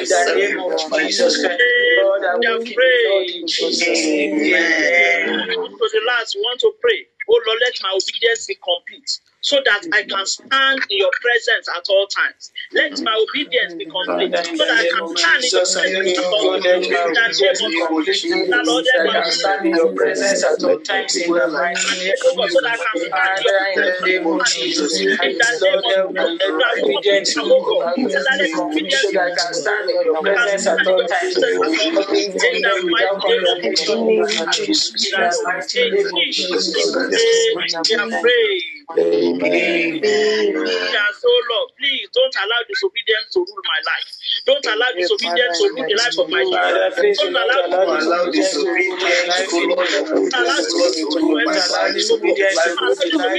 [0.03, 1.61] in the name of Jesus Christ.
[2.01, 4.35] Lord, I Lord, in Jesus' name.
[4.55, 5.49] Amen.
[5.79, 7.07] to the last, we want to pray.
[7.29, 9.09] Oh Lord, let my obedience be complete
[9.45, 12.49] so that I can stand in your presence at all times.
[12.73, 16.57] Let my obedience be complete so that I can stand in your presence at all
[16.57, 16.89] times.
[16.89, 17.29] In the
[17.69, 18.49] name of Jesus.
[18.49, 21.45] That Lord, let I my can stand in your presence at all times in the
[21.53, 24.91] mighty name of so that I can stand in your the name of Jesus.
[24.97, 29.85] in the name of Lord, help my obedience be complete so that I can stand
[29.93, 31.37] in your presence at all times.
[31.37, 31.61] In the
[31.93, 35.05] mighty name of condemnation in the name of Jesus.
[35.05, 36.81] In the mighty name of Jesus.
[37.53, 38.74] we are praying.
[38.93, 40.05] Amen.
[40.05, 44.07] And so, Lord, please don't allow disobedience to rule my life.
[44.45, 46.93] Don't allow disobedience to rule the life of my Father, children.
[47.01, 49.73] please do Don't not allow allow Allow disobedience to rule my life in the disobedience,
[49.73, 50.73] name of O Lord, allow Jesus.
[50.73, 53.31] to Do not allow disobedience to rule the lives of my children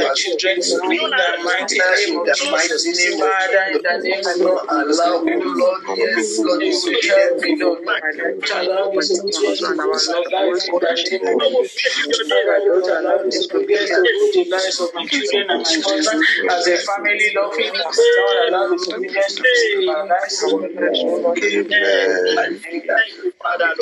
[0.00, 0.56] and children
[0.90, 2.82] in the mighty name of Jesus.
[3.20, 7.42] Father, in the name of not allow, O Lord, yes, Lord, you will disobedience help
[7.42, 7.78] me, to Lord.
[7.78, 8.36] rule my life.
[8.40, 12.18] Don't allow disobedience to rule my life in the name of Jesus.
[12.30, 16.66] Father, don't allow disobedience to rule the lives of my children and my husband as
[16.66, 17.96] a family loving us.
[17.96, 19.42] Don't allow disobedience to
[19.76, 21.72] rule our lives the name of Jesus.
[21.72, 22.60] Amen.
[22.60, 23.74] Thank you, Father.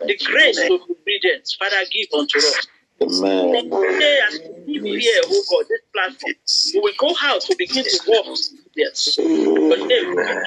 [0.00, 1.20] The grace to be
[1.58, 2.66] Father, give unto us.
[3.00, 3.70] Amen.
[3.70, 6.34] Today, as we live here, oh God, this platform,
[6.74, 8.38] we will go out to begin to walk.
[8.74, 9.18] Yes.
[9.18, 10.44] Your name, Amen.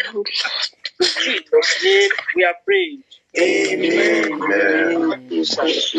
[1.00, 3.04] Jesus' name, we are praying.
[3.40, 5.30] Amen.
[5.30, 5.96] Jesus.